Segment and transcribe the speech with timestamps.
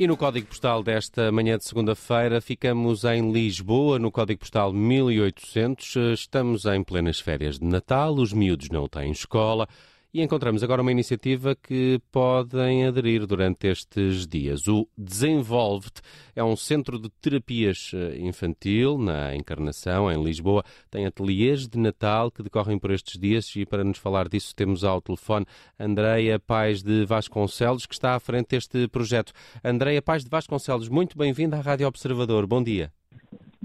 [0.00, 5.94] E no código postal desta manhã de segunda-feira ficamos em Lisboa, no código postal 1800.
[6.14, 9.68] Estamos em plenas férias de Natal, os miúdos não têm escola.
[10.12, 14.66] E encontramos agora uma iniciativa que podem aderir durante estes dias.
[14.66, 16.02] O Desenvolve-te
[16.34, 20.64] é um centro de terapias eh, infantil na Encarnação, em Lisboa.
[20.90, 24.82] Tem ateliês de Natal que decorrem por estes dias e para nos falar disso temos
[24.82, 25.46] ao telefone
[25.78, 29.32] Andreia Pais de Vasconcelos, que está à frente deste projeto.
[29.62, 32.48] Andreia Pais de Vasconcelos, muito bem-vinda à Rádio Observador.
[32.48, 32.92] Bom dia.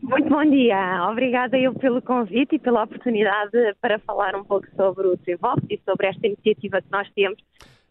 [0.00, 1.06] Muito bom dia.
[1.10, 5.78] Obrigada eu pelo convite e pela oportunidade para falar um pouco sobre o Desenvolve e
[5.84, 7.38] sobre esta iniciativa que nós temos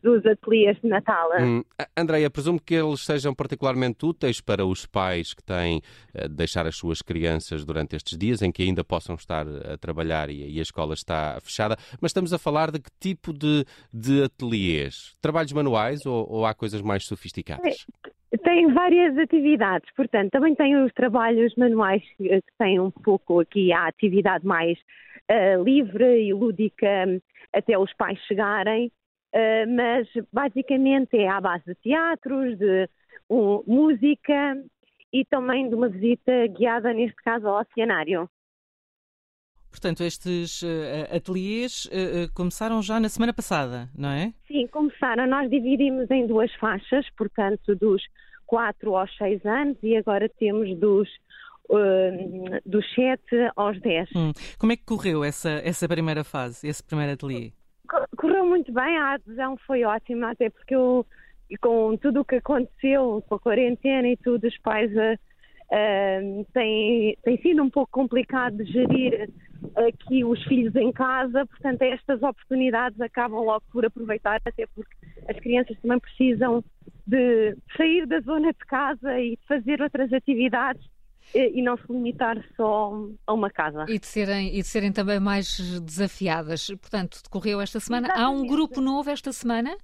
[0.01, 1.29] dos ateliês de Natal.
[1.39, 1.63] Hum,
[1.95, 5.81] Andreia, presumo que eles sejam particularmente úteis para os pais que têm
[6.13, 10.29] de deixar as suas crianças durante estes dias em que ainda possam estar a trabalhar
[10.29, 14.23] e, e a escola está fechada, mas estamos a falar de que tipo de, de
[14.23, 15.15] ateliês?
[15.21, 17.85] Trabalhos manuais ou, ou há coisas mais sofisticadas?
[18.39, 23.87] Tem várias atividades, portanto, também tem os trabalhos manuais que têm um pouco aqui a
[23.87, 24.79] atividade mais
[25.29, 26.87] uh, livre e lúdica
[27.53, 28.89] até os pais chegarem,
[29.35, 32.87] uh, mas basicamente é à base de teatros, de
[33.29, 34.63] uh, música
[35.11, 38.29] e também de uma visita guiada, neste caso, ao oceanário.
[39.71, 44.33] Portanto, estes uh, ateliês uh, começaram já na semana passada, não é?
[44.45, 45.25] Sim, começaram.
[45.25, 48.03] Nós dividimos em duas faixas, portanto, dos
[48.51, 51.07] 4 aos 6 anos e agora temos dos,
[51.69, 53.23] uh, dos 7
[53.55, 54.09] aos 10.
[54.13, 54.33] Hum.
[54.59, 57.53] Como é que correu essa, essa primeira fase, esse primeiro ateliê?
[58.17, 61.05] Correu muito bem, a adesão foi ótima, até porque eu,
[61.61, 65.17] com tudo o que aconteceu, com a quarentena e tudo, os pais uh,
[65.71, 69.29] uh, têm, tem sido um pouco complicado de gerir
[69.75, 74.95] aqui os filhos em casa, portanto estas oportunidades acabam logo por aproveitar, até porque
[75.27, 76.63] as crianças também precisam
[77.05, 80.83] de sair da zona de casa e fazer outras atividades
[81.33, 82.93] e não se limitar só
[83.25, 83.85] a uma casa.
[83.87, 86.67] E de serem, e de serem também mais desafiadas.
[86.67, 88.07] Portanto, decorreu esta semana.
[88.07, 88.27] Exatamente.
[88.27, 89.75] Há um grupo novo esta semana?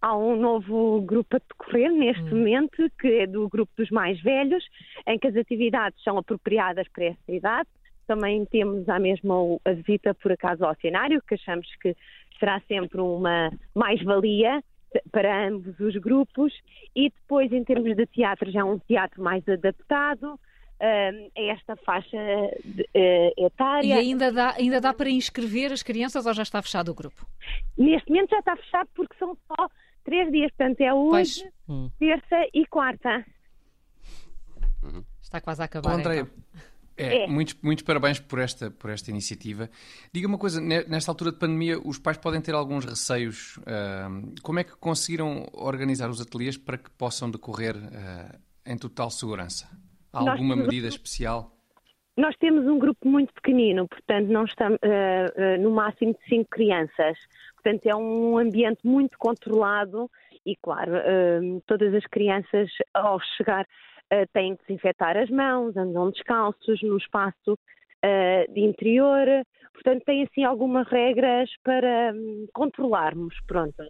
[0.00, 2.38] Há um novo grupo a decorrer neste hum.
[2.38, 4.64] momento, que é do grupo dos mais velhos,
[5.06, 7.68] em que as atividades são apropriadas para essa idade.
[8.08, 11.94] Também temos a mesma a visita, por acaso, ao cenário, que achamos que
[12.40, 14.64] será sempre uma mais-valia
[15.12, 16.52] para ambos os grupos.
[16.96, 20.40] E depois, em termos de teatro, já é um teatro mais adaptado,
[20.80, 23.86] a esta faixa uh, etária.
[23.86, 27.26] E ainda dá, ainda dá para inscrever as crianças ou já está fechado o grupo?
[27.76, 29.68] Neste momento já está fechado porque são só
[30.04, 31.90] três dias, portanto é hoje, hum.
[31.98, 33.24] terça e quarta.
[35.20, 35.92] Está quase a acabar.
[35.92, 36.32] André, então.
[36.98, 37.26] É, é.
[37.28, 39.70] Muitos, muitos parabéns por esta, por esta iniciativa.
[40.12, 43.56] Diga uma coisa, nesta altura de pandemia, os pais podem ter alguns receios.
[43.58, 49.10] Uh, como é que conseguiram organizar os ateliês para que possam decorrer uh, em total
[49.10, 49.68] segurança?
[50.12, 51.52] Há alguma Nós, medida especial?
[52.16, 57.16] Nós temos um grupo muito pequenino, portanto, não estamos uh, no máximo de cinco crianças.
[57.54, 60.10] Portanto, é um ambiente muito controlado
[60.46, 60.92] e, claro,
[61.66, 63.66] todas as crianças, ao chegar
[64.32, 69.26] têm que desinfetar as mãos, andam descalços no espaço uh, de interior,
[69.72, 73.82] portanto tem assim algumas regras para um, controlarmos, pronto.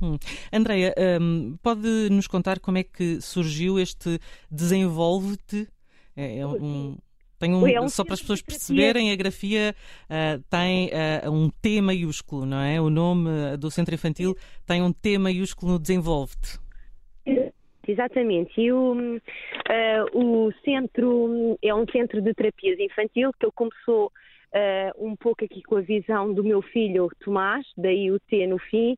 [0.00, 0.16] Hum.
[0.52, 4.18] Andreia, um, pode nos contar como é que surgiu este
[4.50, 5.66] Desenvolve-te?
[6.14, 6.96] É, é um,
[7.38, 11.50] tem um, é um só para as pessoas perceberem, a grafia uh, tem uh, um
[11.50, 12.80] T maiúsculo, não é?
[12.80, 14.36] O nome do centro infantil
[14.66, 16.58] tem um T maiúsculo no Desenvolve-te
[17.90, 18.60] exatamente.
[18.60, 25.06] E o, uh, o centro é um centro de terapias infantil que ele começou uh,
[25.06, 28.96] um pouco aqui com a visão do meu filho Tomás, daí o T no fim.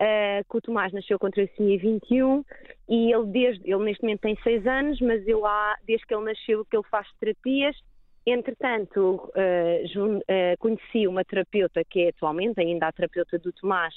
[0.00, 2.44] Uh, que o Tomás nasceu com tracemia 21
[2.88, 6.24] e ele, desde, ele neste momento tem 6 anos, mas eu há, desde que ele
[6.24, 7.76] nasceu que ele faz terapias.
[8.26, 13.94] Entretanto, uh, uh, conheci uma terapeuta que é atualmente ainda a terapeuta do Tomás,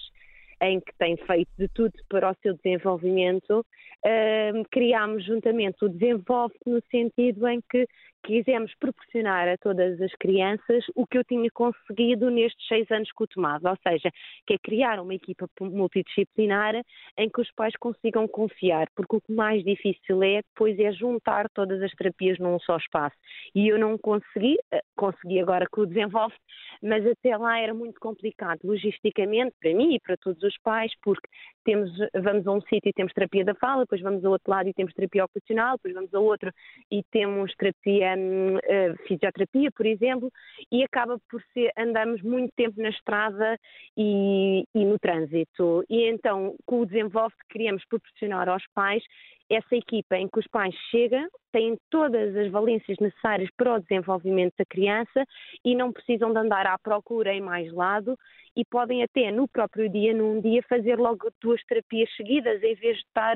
[0.61, 6.55] em que tem feito de tudo para o seu desenvolvimento, uh, criámos juntamente o Desenvolve
[6.65, 7.87] no sentido em que
[8.25, 13.23] quisemos proporcionar a todas as crianças o que eu tinha conseguido nestes seis anos com
[13.23, 14.09] o Tomás, ou seja,
[14.47, 16.81] que é criar uma equipa multidisciplinar
[17.17, 21.47] em que os pais consigam confiar, porque o que mais difícil é depois é juntar
[21.49, 23.15] todas as terapias num só espaço.
[23.53, 26.35] E eu não consegui, eh, consegui agora que o desenvolve,
[26.81, 31.27] mas até lá era muito complicado logisticamente para mim e para todos os pais, porque
[31.63, 34.67] temos, vamos a um sítio e temos terapia da fala, depois vamos a outro lado
[34.69, 36.51] e temos terapia ocupacional, depois vamos a outro
[36.91, 40.31] e temos terapia, uh, fisioterapia, por exemplo,
[40.71, 43.57] e acaba por ser, andamos muito tempo na estrada
[43.97, 45.83] e, e no trânsito.
[45.89, 49.03] E então, com o desenvolve queríamos proporcionar aos pais
[49.49, 54.53] essa equipa em que os pais chegam, têm todas as valências necessárias para o desenvolvimento
[54.57, 55.23] da criança
[55.63, 58.17] e não precisam de andar à procura em mais lado
[58.55, 62.97] e podem até no próprio dia, num dia, fazer logo duas terapias seguidas, em vez
[62.97, 63.35] de estar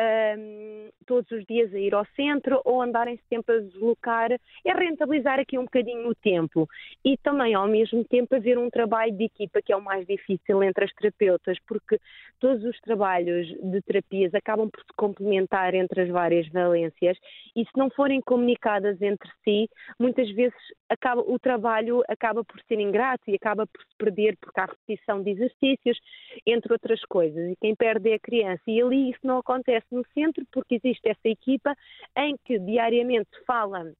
[0.00, 5.38] um, todos os dias a ir ao centro ou andarem sempre a deslocar, é rentabilizar
[5.38, 6.68] aqui um bocadinho o tempo.
[7.04, 10.62] E também ao mesmo tempo haver um trabalho de equipa que é o mais difícil
[10.62, 11.98] entre as terapeutas, porque
[12.38, 17.18] todos os trabalhos de terapias acabam por se complementar entre as várias valências.
[17.54, 19.68] E se não forem comunicadas entre si,
[19.98, 20.54] muitas vezes
[20.90, 25.22] acaba, o trabalho acaba por ser ingrato e acaba por se perder porque há repetição
[25.22, 25.98] de exercícios,
[26.44, 28.62] entre outras coisas, e quem perde é a criança.
[28.66, 31.74] E ali isso não acontece no centro porque existe essa equipa
[32.16, 33.92] em que diariamente fala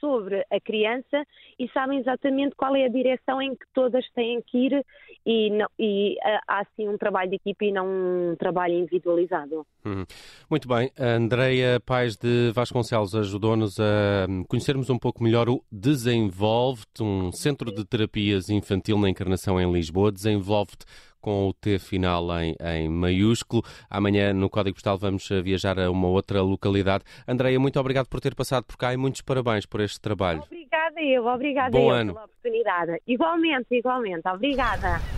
[0.00, 1.24] sobre a criança
[1.58, 4.86] e sabem exatamente qual é a direção em que todas têm que ir
[5.26, 9.66] e, não, e ah, há assim um trabalho de equipe e não um trabalho individualizado.
[9.84, 10.04] Hum.
[10.48, 10.90] Muito bem.
[10.98, 17.84] Andreia Pais de Vasconcelos ajudou-nos a conhecermos um pouco melhor o Desenvolve-te, um centro de
[17.84, 20.10] terapias infantil na Encarnação em Lisboa.
[20.12, 20.86] Desenvolve-te
[21.20, 23.62] com o T final em, em maiúsculo.
[23.90, 27.04] Amanhã, no Código Postal, vamos eh, viajar a uma outra localidade.
[27.26, 30.42] Andreia, muito obrigado por ter passado por cá e muitos parabéns por este trabalho.
[30.44, 32.12] Obrigada eu, obrigada Bom eu ano.
[32.14, 33.02] pela oportunidade.
[33.06, 34.28] Igualmente, igualmente.
[34.28, 35.17] Obrigada.